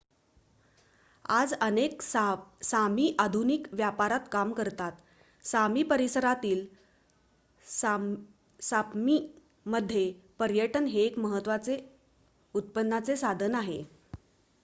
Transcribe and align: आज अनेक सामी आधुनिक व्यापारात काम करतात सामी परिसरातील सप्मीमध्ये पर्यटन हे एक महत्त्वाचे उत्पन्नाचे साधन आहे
आज 1.31 1.51
अनेक 1.55 2.01
सामी 2.01 3.05
आधुनिक 3.19 3.67
व्यापारात 3.73 4.27
काम 4.31 4.53
करतात 4.53 5.03
सामी 5.45 5.83
परिसरातील 5.85 6.65
सप्मीमध्ये 8.59 10.11
पर्यटन 10.39 10.85
हे 10.87 11.03
एक 11.03 11.19
महत्त्वाचे 11.19 11.77
उत्पन्नाचे 12.55 13.15
साधन 13.17 13.55
आहे 13.55 13.81